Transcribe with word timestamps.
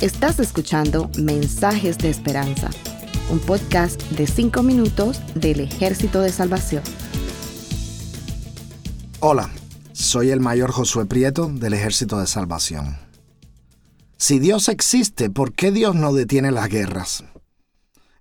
Estás 0.00 0.40
escuchando 0.40 1.10
Mensajes 1.16 1.96
de 1.98 2.10
Esperanza, 2.10 2.70
un 3.30 3.38
podcast 3.38 4.02
de 4.10 4.26
5 4.26 4.62
minutos 4.62 5.20
del 5.34 5.60
Ejército 5.60 6.20
de 6.20 6.32
Salvación. 6.32 6.82
Hola, 9.20 9.50
soy 9.92 10.30
el 10.30 10.40
mayor 10.40 10.72
Josué 10.72 11.06
Prieto 11.06 11.48
del 11.48 11.74
Ejército 11.74 12.18
de 12.18 12.26
Salvación. 12.26 12.98
Si 14.16 14.40
Dios 14.40 14.68
existe, 14.68 15.30
¿por 15.30 15.52
qué 15.52 15.70
Dios 15.70 15.94
no 15.94 16.12
detiene 16.12 16.50
las 16.50 16.68
guerras? 16.68 17.24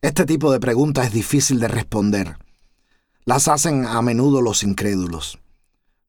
Este 0.04 0.25
tipo 0.25 0.52
de 0.52 0.59
pregunta 0.59 1.04
es 1.04 1.11
difícil 1.11 1.59
de 1.59 1.68
responder. 1.68 2.38
Las 3.25 3.48
hacen 3.48 3.86
a 3.86 4.02
menudo 4.02 4.41
los 4.41 4.63
incrédulos. 4.63 5.39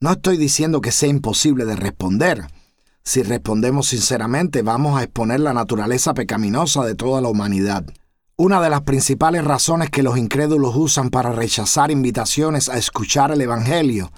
No 0.00 0.12
estoy 0.12 0.36
diciendo 0.36 0.80
que 0.80 0.92
sea 0.92 1.08
imposible 1.08 1.64
de 1.64 1.76
responder, 1.76 2.46
si 3.04 3.22
respondemos 3.24 3.88
sinceramente, 3.88 4.62
vamos 4.62 4.98
a 4.98 5.02
exponer 5.02 5.40
la 5.40 5.52
naturaleza 5.52 6.14
pecaminosa 6.14 6.84
de 6.84 6.94
toda 6.94 7.20
la 7.20 7.28
humanidad. 7.28 7.84
Una 8.36 8.60
de 8.60 8.70
las 8.70 8.82
principales 8.82 9.44
razones 9.44 9.90
que 9.90 10.04
los 10.04 10.16
incrédulos 10.16 10.74
usan 10.76 11.10
para 11.10 11.32
rechazar 11.32 11.90
invitaciones 11.90 12.68
a 12.68 12.78
escuchar 12.78 13.32
el 13.32 13.40
Evangelio 13.40 14.12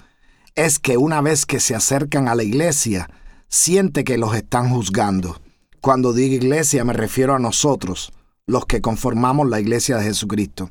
es 0.53 0.79
que 0.79 0.97
una 0.97 1.21
vez 1.21 1.45
que 1.45 1.59
se 1.59 1.75
acercan 1.75 2.27
a 2.27 2.35
la 2.35 2.43
iglesia, 2.43 3.09
siente 3.49 4.03
que 4.03 4.17
los 4.17 4.35
están 4.35 4.69
juzgando. 4.69 5.41
Cuando 5.81 6.13
digo 6.13 6.35
iglesia 6.35 6.85
me 6.85 6.93
refiero 6.93 7.35
a 7.35 7.39
nosotros, 7.39 8.13
los 8.45 8.65
que 8.65 8.81
conformamos 8.81 9.49
la 9.49 9.59
iglesia 9.59 9.97
de 9.97 10.05
Jesucristo. 10.05 10.69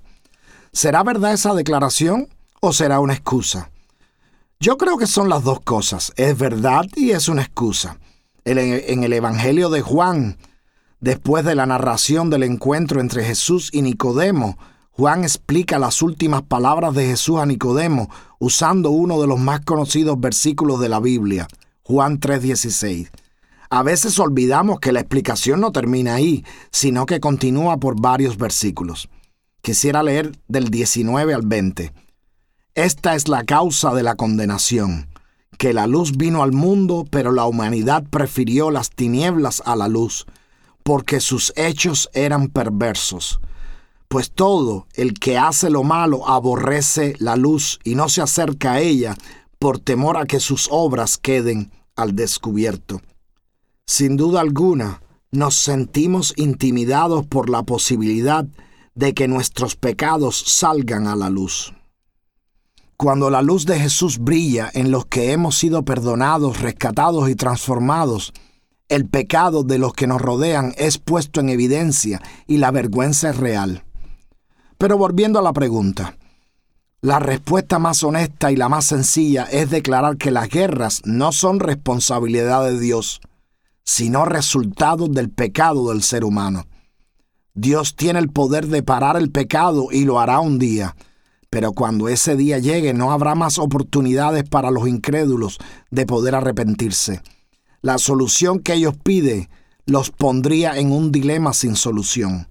¿Será 0.72 1.02
verdad 1.02 1.34
esa 1.34 1.52
declaración 1.52 2.28
o 2.60 2.72
será 2.72 3.00
una 3.00 3.14
excusa? 3.14 3.70
Yo 4.60 4.78
creo 4.78 4.96
que 4.96 5.06
son 5.06 5.28
las 5.28 5.42
dos 5.42 5.60
cosas, 5.60 6.12
es 6.16 6.38
verdad 6.38 6.86
y 6.96 7.10
es 7.10 7.28
una 7.28 7.42
excusa 7.42 7.98
en 8.44 9.04
el 9.04 9.12
Evangelio 9.12 9.70
de 9.70 9.80
Juan, 9.80 10.36
después 11.00 11.44
de 11.44 11.54
la 11.54 11.66
narración 11.66 12.30
del 12.30 12.42
encuentro 12.42 13.00
entre 13.00 13.24
Jesús 13.24 13.70
y 13.72 13.82
Nicodemo, 13.82 14.58
Juan 14.92 15.24
explica 15.24 15.78
las 15.78 16.02
últimas 16.02 16.42
palabras 16.42 16.94
de 16.94 17.06
Jesús 17.06 17.40
a 17.40 17.46
Nicodemo 17.46 18.10
usando 18.38 18.90
uno 18.90 19.20
de 19.20 19.26
los 19.26 19.40
más 19.40 19.60
conocidos 19.60 20.20
versículos 20.20 20.78
de 20.78 20.88
la 20.88 21.00
Biblia, 21.00 21.48
Juan 21.82 22.20
3:16. 22.20 23.10
A 23.70 23.82
veces 23.82 24.18
olvidamos 24.20 24.78
que 24.78 24.92
la 24.92 25.00
explicación 25.00 25.60
no 25.60 25.72
termina 25.72 26.14
ahí, 26.14 26.44
sino 26.70 27.06
que 27.06 27.18
continúa 27.18 27.78
por 27.78 28.00
varios 28.00 28.36
versículos. 28.36 29.08
Quisiera 29.62 30.02
leer 30.02 30.38
del 30.46 30.70
19 30.70 31.34
al 31.34 31.42
20. 31.42 31.92
Esta 32.74 33.16
es 33.16 33.26
la 33.26 33.42
causa 33.44 33.94
de 33.94 34.02
la 34.04 34.14
condenación 34.14 35.08
que 35.58 35.72
la 35.72 35.86
luz 35.86 36.16
vino 36.16 36.42
al 36.42 36.52
mundo, 36.52 37.04
pero 37.10 37.32
la 37.32 37.46
humanidad 37.46 38.04
prefirió 38.08 38.70
las 38.70 38.90
tinieblas 38.90 39.62
a 39.64 39.76
la 39.76 39.88
luz, 39.88 40.26
porque 40.82 41.20
sus 41.20 41.52
hechos 41.56 42.10
eran 42.12 42.48
perversos. 42.48 43.40
Pues 44.08 44.30
todo 44.30 44.86
el 44.94 45.14
que 45.14 45.38
hace 45.38 45.70
lo 45.70 45.82
malo 45.82 46.28
aborrece 46.28 47.14
la 47.18 47.36
luz 47.36 47.80
y 47.84 47.94
no 47.94 48.08
se 48.08 48.22
acerca 48.22 48.74
a 48.74 48.80
ella 48.80 49.16
por 49.58 49.78
temor 49.78 50.16
a 50.16 50.26
que 50.26 50.40
sus 50.40 50.68
obras 50.70 51.18
queden 51.18 51.72
al 51.96 52.14
descubierto. 52.14 53.00
Sin 53.86 54.16
duda 54.16 54.40
alguna, 54.40 55.02
nos 55.30 55.56
sentimos 55.56 56.32
intimidados 56.36 57.26
por 57.26 57.50
la 57.50 57.64
posibilidad 57.64 58.46
de 58.94 59.14
que 59.14 59.26
nuestros 59.26 59.74
pecados 59.74 60.36
salgan 60.46 61.06
a 61.06 61.16
la 61.16 61.28
luz. 61.28 61.74
Cuando 62.96 63.28
la 63.28 63.42
luz 63.42 63.66
de 63.66 63.78
Jesús 63.80 64.18
brilla 64.18 64.70
en 64.72 64.92
los 64.92 65.06
que 65.06 65.32
hemos 65.32 65.58
sido 65.58 65.84
perdonados, 65.84 66.60
rescatados 66.60 67.28
y 67.28 67.34
transformados, 67.34 68.32
el 68.88 69.08
pecado 69.08 69.64
de 69.64 69.78
los 69.78 69.94
que 69.94 70.06
nos 70.06 70.22
rodean 70.22 70.74
es 70.76 70.98
puesto 70.98 71.40
en 71.40 71.48
evidencia 71.48 72.22
y 72.46 72.58
la 72.58 72.70
vergüenza 72.70 73.30
es 73.30 73.36
real. 73.36 73.84
Pero 74.78 74.96
volviendo 74.96 75.40
a 75.40 75.42
la 75.42 75.52
pregunta, 75.52 76.16
la 77.00 77.18
respuesta 77.18 77.80
más 77.80 78.02
honesta 78.04 78.52
y 78.52 78.56
la 78.56 78.68
más 78.68 78.84
sencilla 78.84 79.44
es 79.44 79.70
declarar 79.70 80.16
que 80.16 80.30
las 80.30 80.48
guerras 80.48 81.02
no 81.04 81.32
son 81.32 81.58
responsabilidad 81.58 82.64
de 82.64 82.78
Dios, 82.78 83.20
sino 83.84 84.24
resultado 84.24 85.08
del 85.08 85.30
pecado 85.30 85.90
del 85.90 86.02
ser 86.02 86.24
humano. 86.24 86.66
Dios 87.54 87.96
tiene 87.96 88.20
el 88.20 88.30
poder 88.30 88.68
de 88.68 88.82
parar 88.82 89.16
el 89.16 89.30
pecado 89.30 89.88
y 89.90 90.04
lo 90.04 90.20
hará 90.20 90.38
un 90.38 90.58
día 90.58 90.94
pero 91.54 91.72
cuando 91.72 92.08
ese 92.08 92.34
día 92.34 92.58
llegue 92.58 92.94
no 92.94 93.12
habrá 93.12 93.36
más 93.36 93.60
oportunidades 93.60 94.42
para 94.42 94.72
los 94.72 94.88
incrédulos 94.88 95.58
de 95.92 96.04
poder 96.04 96.34
arrepentirse. 96.34 97.22
La 97.80 97.98
solución 97.98 98.58
que 98.58 98.74
ellos 98.74 98.94
piden 99.00 99.48
los 99.86 100.10
pondría 100.10 100.76
en 100.78 100.90
un 100.90 101.12
dilema 101.12 101.52
sin 101.52 101.76
solución. 101.76 102.48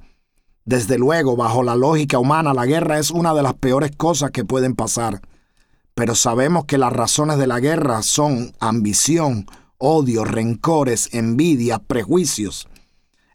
Desde 0.64 0.98
luego, 0.98 1.36
bajo 1.36 1.64
la 1.64 1.76
lógica 1.76 2.18
humana, 2.18 2.54
la 2.54 2.66
guerra 2.66 2.98
es 2.98 3.12
una 3.12 3.34
de 3.34 3.44
las 3.44 3.56
peores 3.56 3.92
cosas 3.94 4.32
que 4.32 4.46
pueden 4.46 4.74
pasar. 4.74 5.20
Pero 5.96 6.16
sabemos 6.16 6.64
que 6.64 6.78
las 6.78 6.94
razones 6.94 7.38
de 7.38 7.48
la 7.48 7.60
guerra 7.60 8.04
son 8.04 8.54
ambición, 8.62 9.48
odio, 9.80 10.24
rencores, 10.24 11.14
envidia, 11.14 11.80
prejuicios. 11.80 12.70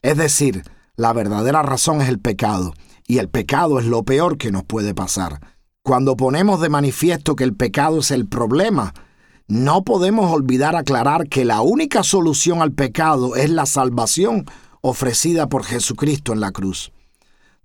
Es 0.00 0.16
decir, 0.16 0.62
la 0.96 1.12
verdadera 1.12 1.60
razón 1.60 2.00
es 2.00 2.08
el 2.08 2.20
pecado, 2.20 2.72
y 3.06 3.18
el 3.18 3.28
pecado 3.28 3.78
es 3.78 3.84
lo 3.84 4.02
peor 4.04 4.38
que 4.38 4.50
nos 4.50 4.64
puede 4.64 4.94
pasar. 4.94 5.57
Cuando 5.88 6.18
ponemos 6.18 6.60
de 6.60 6.68
manifiesto 6.68 7.34
que 7.34 7.44
el 7.44 7.54
pecado 7.54 8.00
es 8.00 8.10
el 8.10 8.26
problema, 8.26 8.92
no 9.46 9.84
podemos 9.84 10.30
olvidar 10.30 10.76
aclarar 10.76 11.30
que 11.30 11.46
la 11.46 11.62
única 11.62 12.02
solución 12.02 12.60
al 12.60 12.72
pecado 12.72 13.36
es 13.36 13.48
la 13.48 13.64
salvación 13.64 14.44
ofrecida 14.82 15.48
por 15.48 15.64
Jesucristo 15.64 16.34
en 16.34 16.40
la 16.40 16.52
cruz. 16.52 16.92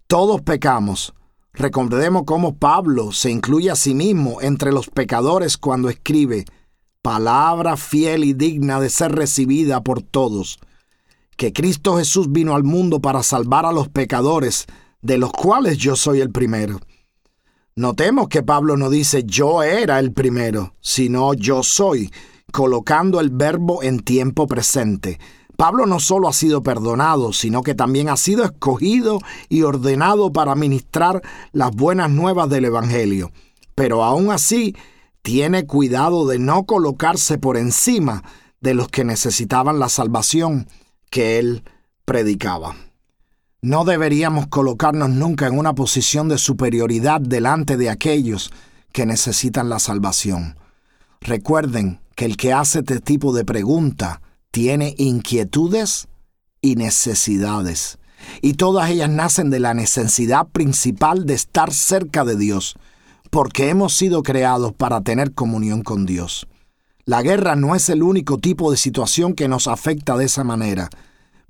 Todos 0.07 0.41
pecamos. 0.41 1.13
Recordemos 1.51 2.23
cómo 2.25 2.55
Pablo 2.55 3.11
se 3.11 3.29
incluye 3.29 3.69
a 3.69 3.75
sí 3.75 3.93
mismo 3.93 4.39
entre 4.39 4.71
los 4.71 4.87
pecadores 4.89 5.57
cuando 5.57 5.89
escribe, 5.89 6.45
palabra 7.01 7.75
fiel 7.75 8.23
y 8.23 8.31
digna 8.31 8.79
de 8.79 8.89
ser 8.89 9.11
recibida 9.11 9.83
por 9.83 10.01
todos, 10.01 10.59
que 11.35 11.51
Cristo 11.51 11.97
Jesús 11.97 12.31
vino 12.31 12.55
al 12.55 12.63
mundo 12.63 13.01
para 13.01 13.21
salvar 13.21 13.65
a 13.65 13.73
los 13.73 13.89
pecadores, 13.89 14.65
de 15.01 15.17
los 15.17 15.33
cuales 15.33 15.77
yo 15.77 15.97
soy 15.97 16.21
el 16.21 16.31
primero. 16.31 16.79
Notemos 17.75 18.27
que 18.27 18.43
Pablo 18.43 18.77
no 18.77 18.91
dice 18.91 19.23
yo 19.25 19.63
era 19.63 19.97
el 19.97 20.13
primero, 20.13 20.75
sino 20.79 21.33
yo 21.33 21.63
soy, 21.63 22.11
colocando 22.51 23.19
el 23.19 23.31
verbo 23.31 23.81
en 23.81 23.99
tiempo 23.99 24.45
presente. 24.45 25.19
Pablo 25.57 25.87
no 25.87 25.99
solo 25.99 26.27
ha 26.27 26.33
sido 26.33 26.61
perdonado, 26.61 27.33
sino 27.33 27.63
que 27.63 27.73
también 27.73 28.09
ha 28.09 28.17
sido 28.17 28.43
escogido 28.43 29.19
y 29.49 29.63
ordenado 29.63 30.31
para 30.31 30.53
ministrar 30.53 31.23
las 31.51 31.71
buenas 31.71 32.11
nuevas 32.11 32.47
del 32.49 32.65
Evangelio. 32.65 33.31
Pero 33.73 34.03
aún 34.03 34.29
así, 34.29 34.75
tiene 35.23 35.65
cuidado 35.65 36.27
de 36.27 36.37
no 36.37 36.65
colocarse 36.65 37.39
por 37.39 37.57
encima 37.57 38.23
de 38.61 38.75
los 38.75 38.87
que 38.87 39.03
necesitaban 39.03 39.79
la 39.79 39.89
salvación 39.89 40.67
que 41.09 41.39
él 41.39 41.63
predicaba. 42.05 42.75
No 43.63 43.85
deberíamos 43.85 44.47
colocarnos 44.47 45.09
nunca 45.09 45.47
en 45.47 45.57
una 45.57 45.73
posición 45.73 46.27
de 46.27 46.37
superioridad 46.37 47.21
delante 47.21 47.77
de 47.77 47.89
aquellos 47.89 48.51
que 48.91 49.05
necesitan 49.05 49.69
la 49.69 49.79
salvación. 49.79 50.57
Recuerden 51.21 52.01
que 52.17 52.25
el 52.25 52.35
que 52.35 52.51
hace 52.51 52.79
este 52.79 52.99
tipo 52.99 53.31
de 53.31 53.45
pregunta 53.45 54.21
tiene 54.51 54.95
inquietudes 54.97 56.09
y 56.59 56.75
necesidades. 56.75 57.99
Y 58.41 58.55
todas 58.55 58.89
ellas 58.89 59.09
nacen 59.09 59.49
de 59.49 59.61
la 59.61 59.73
necesidad 59.73 60.45
principal 60.47 61.25
de 61.25 61.35
estar 61.35 61.71
cerca 61.71 62.25
de 62.25 62.35
Dios, 62.35 62.75
porque 63.29 63.69
hemos 63.69 63.93
sido 63.93 64.23
creados 64.23 64.73
para 64.73 64.99
tener 64.99 65.31
comunión 65.31 65.83
con 65.83 66.05
Dios. 66.05 66.47
La 67.05 67.21
guerra 67.21 67.55
no 67.55 67.75
es 67.75 67.87
el 67.87 68.03
único 68.03 68.39
tipo 68.39 68.71
de 68.71 68.77
situación 68.77 69.33
que 69.33 69.47
nos 69.47 69.69
afecta 69.69 70.17
de 70.17 70.25
esa 70.25 70.43
manera 70.43 70.89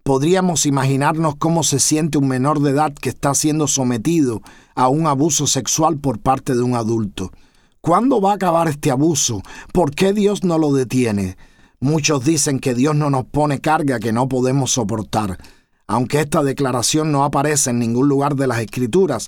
podríamos 0.04 0.66
imaginarnos 0.66 1.36
cómo 1.38 1.64
se 1.64 1.80
siente 1.80 2.18
un 2.18 2.28
menor 2.28 2.60
de 2.60 2.72
edad 2.72 2.94
que 2.94 3.10
está 3.10 3.34
siendo 3.34 3.68
sometido 3.68 4.42
a 4.76 4.90
un 4.90 5.08
abuso 5.08 5.48
sexual 5.48 5.98
por 5.98 6.20
parte 6.20 6.54
de 6.54 6.62
un 6.62 6.76
adulto. 6.76 7.32
¿Cuándo 7.80 8.22
va 8.22 8.32
a 8.32 8.36
acabar 8.36 8.68
este 8.68 8.92
abuso? 8.92 9.42
¿Por 9.72 9.92
qué 9.92 10.14
Dios 10.14 10.44
no 10.44 10.58
lo 10.58 10.74
detiene? 10.74 11.38
Muchos 11.80 12.24
dicen 12.24 12.60
que 12.60 12.74
Dios 12.74 12.96
no 12.96 13.10
nos 13.10 13.26
pone 13.26 13.60
carga 13.60 14.00
que 14.00 14.14
no 14.14 14.28
podemos 14.28 14.72
soportar. 14.72 15.38
Aunque 15.88 16.22
esta 16.22 16.44
declaración 16.44 17.12
no 17.12 17.24
aparece 17.24 17.72
en 17.72 17.80
ningún 17.80 18.08
lugar 18.08 18.36
de 18.36 18.48
las 18.48 18.60
Escrituras, 18.60 19.28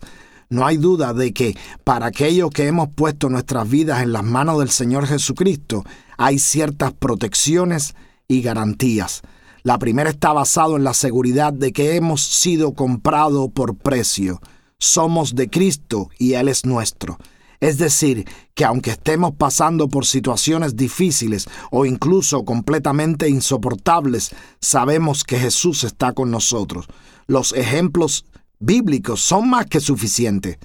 no 0.49 0.65
hay 0.65 0.77
duda 0.77 1.13
de 1.13 1.33
que 1.33 1.57
para 1.83 2.05
aquellos 2.07 2.51
que 2.51 2.67
hemos 2.67 2.89
puesto 2.89 3.29
nuestras 3.29 3.69
vidas 3.69 4.03
en 4.03 4.13
las 4.13 4.23
manos 4.23 4.59
del 4.59 4.69
Señor 4.69 5.05
Jesucristo, 5.05 5.83
hay 6.17 6.39
ciertas 6.39 6.93
protecciones 6.93 7.93
y 8.27 8.41
garantías. 8.41 9.21
La 9.65 9.79
primera 9.79 10.11
está 10.11 10.31
basada 10.31 10.75
en 10.75 10.83
la 10.83 10.93
seguridad 10.93 11.51
de 11.51 11.73
que 11.73 11.95
hemos 11.95 12.23
sido 12.23 12.75
comprados 12.75 13.49
por 13.51 13.75
precio. 13.75 14.39
Somos 14.77 15.33
de 15.33 15.49
Cristo 15.49 16.11
y 16.19 16.33
Él 16.33 16.49
es 16.49 16.67
nuestro. 16.67 17.17
Es 17.59 17.79
decir, 17.79 18.29
que 18.53 18.63
aunque 18.63 18.91
estemos 18.91 19.33
pasando 19.35 19.87
por 19.87 20.05
situaciones 20.05 20.75
difíciles 20.75 21.49
o 21.71 21.87
incluso 21.87 22.45
completamente 22.45 23.27
insoportables, 23.27 24.35
sabemos 24.61 25.23
que 25.23 25.39
Jesús 25.39 25.83
está 25.83 26.13
con 26.13 26.29
nosotros. 26.29 26.85
Los 27.25 27.51
ejemplos 27.53 28.27
bíblicos 28.59 29.21
son 29.21 29.49
más 29.49 29.65
que 29.65 29.79
suficientes. 29.79 30.59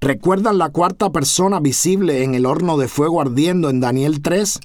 ¿Recuerdan 0.00 0.58
la 0.58 0.70
cuarta 0.70 1.12
persona 1.12 1.60
visible 1.60 2.24
en 2.24 2.34
el 2.34 2.46
horno 2.46 2.76
de 2.76 2.88
fuego 2.88 3.20
ardiendo 3.20 3.70
en 3.70 3.78
Daniel 3.78 4.20
3? 4.20 4.58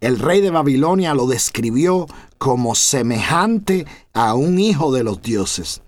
El 0.00 0.18
rey 0.18 0.40
de 0.40 0.50
Babilonia 0.50 1.14
lo 1.14 1.26
describió 1.26 2.06
como 2.38 2.74
semejante 2.74 3.86
a 4.12 4.34
un 4.34 4.58
hijo 4.58 4.92
de 4.92 5.04
los 5.04 5.22
dioses. 5.22 5.82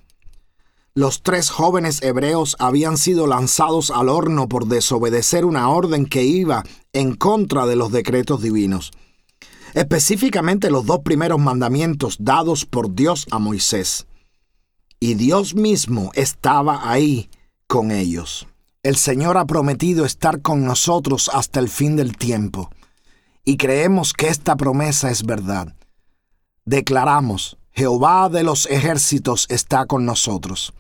Los 0.95 1.23
tres 1.23 1.51
jóvenes 1.51 2.03
hebreos 2.03 2.57
habían 2.59 2.97
sido 2.97 3.27
lanzados 3.27 3.91
al 3.91 4.09
horno 4.09 4.49
por 4.49 4.67
desobedecer 4.67 5.45
una 5.45 5.69
orden 5.69 6.07
que 6.07 6.25
iba 6.25 6.65
en 6.93 7.15
contra 7.15 7.67
de 7.67 7.77
los 7.77 7.93
decretos 7.93 8.43
divinos, 8.43 8.91
específicamente 9.75 10.71
los 10.71 10.87
dos 10.87 11.01
primeros 11.01 11.39
mandamientos 11.39 12.17
dados 12.19 12.65
por 12.65 12.95
Dios 12.95 13.27
a 13.31 13.39
Moisés. 13.39 14.07
Y 14.99 15.15
Dios 15.15 15.55
mismo 15.55 16.11
estaba 16.15 16.91
ahí 16.91 17.31
con 17.69 17.93
ellos. 17.93 18.49
El 18.83 18.97
Señor 18.97 19.37
ha 19.37 19.45
prometido 19.45 20.05
estar 20.05 20.43
con 20.43 20.65
nosotros 20.65 21.31
hasta 21.33 21.61
el 21.61 21.69
fin 21.69 21.95
del 21.95 22.17
tiempo 22.17 22.71
y 23.49 23.57
creemos 23.57 24.13
que 24.13 24.29
esta 24.29 24.57
promesa 24.57 25.11
es 25.11 25.25
verdad. 25.25 25.75
Declaramos, 26.67 27.57
Jehová 27.71 28.29
de 28.29 28.43
los 28.43 28.67
ejércitos 28.67 29.47
está 29.49 29.87
con 29.87 30.05
nosotros. 30.05 30.75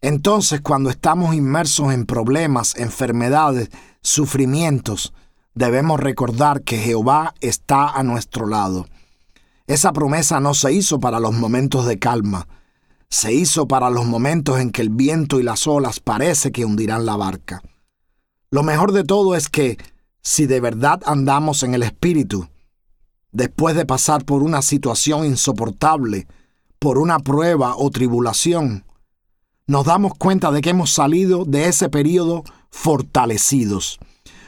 Entonces, 0.00 0.62
cuando 0.62 0.88
estamos 0.88 1.34
inmersos 1.34 1.92
en 1.92 2.06
problemas, 2.06 2.76
enfermedades, 2.76 3.68
sufrimientos, 4.00 5.12
debemos 5.52 6.00
recordar 6.00 6.62
que 6.62 6.78
Jehová 6.78 7.34
está 7.42 7.90
a 7.90 8.02
nuestro 8.02 8.46
lado. 8.46 8.86
Esa 9.66 9.92
promesa 9.92 10.40
no 10.40 10.54
se 10.54 10.72
hizo 10.72 11.00
para 11.00 11.20
los 11.20 11.34
momentos 11.34 11.84
de 11.84 11.98
calma, 11.98 12.48
se 13.10 13.34
hizo 13.34 13.68
para 13.68 13.90
los 13.90 14.06
momentos 14.06 14.60
en 14.60 14.70
que 14.70 14.80
el 14.80 14.88
viento 14.88 15.40
y 15.40 15.42
las 15.42 15.66
olas 15.66 16.00
parece 16.00 16.52
que 16.52 16.64
hundirán 16.64 17.04
la 17.04 17.16
barca. 17.16 17.60
Lo 18.50 18.62
mejor 18.62 18.92
de 18.92 19.04
todo 19.04 19.36
es 19.36 19.50
que 19.50 19.76
si 20.22 20.46
de 20.46 20.60
verdad 20.60 21.00
andamos 21.06 21.62
en 21.62 21.74
el 21.74 21.82
Espíritu, 21.82 22.48
después 23.32 23.76
de 23.76 23.86
pasar 23.86 24.24
por 24.24 24.42
una 24.42 24.62
situación 24.62 25.24
insoportable, 25.24 26.26
por 26.78 26.98
una 26.98 27.18
prueba 27.18 27.74
o 27.76 27.90
tribulación, 27.90 28.84
nos 29.66 29.84
damos 29.84 30.14
cuenta 30.14 30.50
de 30.50 30.60
que 30.60 30.70
hemos 30.70 30.90
salido 30.90 31.44
de 31.44 31.68
ese 31.68 31.88
periodo 31.88 32.44
fortalecidos. 32.70 33.98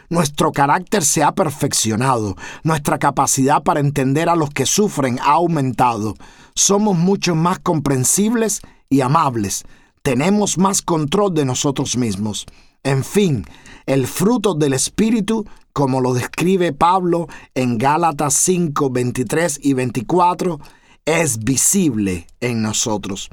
Nuestro 0.09 0.51
carácter 0.51 1.05
se 1.05 1.23
ha 1.23 1.33
perfeccionado, 1.33 2.37
nuestra 2.65 2.99
capacidad 2.99 3.63
para 3.63 3.81
entender 3.81 4.29
a 4.29 4.35
los 4.35 4.51
que 4.51 4.67
sufren 4.67 5.19
ha 5.21 5.33
aumentado, 5.33 6.15
somos 6.55 6.97
mucho 6.97 7.35
más 7.35 7.61
comprensibles 7.61 8.61
y 8.89 9.03
amables, 9.03 9.65
tenemos 10.03 10.59
más 10.59 10.83
control 10.83 11.35
de 11.35 11.45
nosotros 11.45 11.97
mismos. 11.97 12.47
En 12.83 13.05
fin, 13.05 13.45
el 13.91 14.07
fruto 14.07 14.55
del 14.55 14.73
Espíritu, 14.73 15.45
como 15.73 16.01
lo 16.01 16.15
describe 16.15 16.73
Pablo 16.73 17.27
en 17.57 17.77
Gálatas 17.77 18.35
5, 18.35 18.89
23 18.89 19.59
y 19.65 19.73
24, 19.75 20.61
es 21.05 21.41
visible 21.41 22.29
en 22.39 22.63
nosotros. 22.63 23.31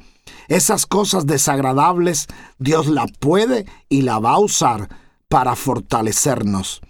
Esas 0.48 0.88
cosas 0.88 1.28
desagradables 1.28 2.26
Dios 2.58 2.88
la 2.88 3.06
puede 3.20 3.68
y 3.88 4.02
la 4.02 4.18
va 4.18 4.32
a 4.32 4.40
usar 4.40 4.90
para 5.30 5.56
fortalecernos. 5.56 6.82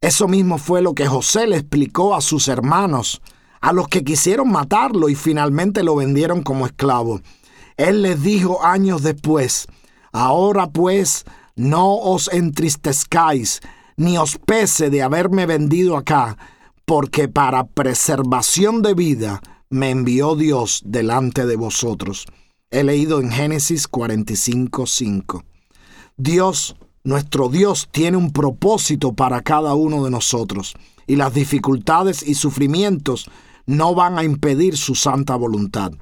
Eso 0.00 0.28
mismo 0.28 0.58
fue 0.58 0.80
lo 0.80 0.94
que 0.94 1.08
José 1.08 1.48
le 1.48 1.56
explicó 1.56 2.14
a 2.14 2.20
sus 2.20 2.46
hermanos, 2.46 3.20
a 3.60 3.72
los 3.72 3.88
que 3.88 4.04
quisieron 4.04 4.52
matarlo 4.52 5.08
y 5.08 5.16
finalmente 5.16 5.82
lo 5.82 5.96
vendieron 5.96 6.44
como 6.44 6.66
esclavo. 6.66 7.20
Él 7.76 8.02
les 8.02 8.22
dijo 8.22 8.64
años 8.64 9.02
después, 9.02 9.66
Ahora 10.12 10.68
pues 10.70 11.24
no 11.56 11.96
os 11.96 12.28
entristezcáis, 12.32 13.60
ni 13.96 14.18
os 14.18 14.38
pese 14.38 14.90
de 14.90 15.02
haberme 15.02 15.46
vendido 15.46 15.96
acá, 15.96 16.36
porque 16.84 17.28
para 17.28 17.64
preservación 17.64 18.82
de 18.82 18.94
vida 18.94 19.40
me 19.70 19.90
envió 19.90 20.34
Dios 20.34 20.82
delante 20.84 21.46
de 21.46 21.56
vosotros. 21.56 22.26
He 22.70 22.84
leído 22.84 23.20
en 23.20 23.30
Génesis 23.30 23.86
45:5. 23.88 25.44
Dios, 26.16 26.76
nuestro 27.04 27.48
Dios, 27.48 27.88
tiene 27.90 28.16
un 28.16 28.32
propósito 28.32 29.12
para 29.12 29.42
cada 29.42 29.74
uno 29.74 30.04
de 30.04 30.10
nosotros, 30.10 30.74
y 31.06 31.16
las 31.16 31.34
dificultades 31.34 32.22
y 32.22 32.34
sufrimientos 32.34 33.30
no 33.66 33.94
van 33.94 34.18
a 34.18 34.24
impedir 34.24 34.76
su 34.76 34.94
santa 34.94 35.36
voluntad. 35.36 35.92